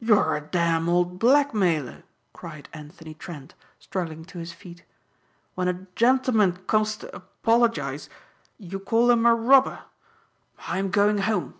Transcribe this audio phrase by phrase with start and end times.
[0.00, 4.84] "You're a damned old blackmailer!" cried Anthony Trent, struggling to his feet.
[5.54, 8.08] "When a gentleman comes to apologize
[8.58, 9.84] you call him a robber.
[10.66, 11.54] I'm going home."